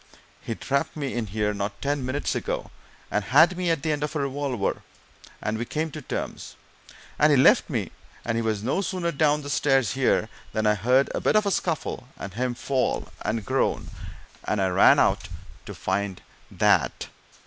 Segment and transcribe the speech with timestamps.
[0.41, 2.71] He trapped me in here, not ten minutes ago,
[3.11, 4.81] and had me at the end of a revolver,
[5.43, 6.55] and we came to terms,
[7.19, 7.91] and he left me
[8.25, 11.45] and he was no sooner down the stairs here than I heard a bit of
[11.45, 13.91] a scuffle, and him fall and groan,
[14.43, 15.27] and I ran out
[15.67, 17.05] to find that!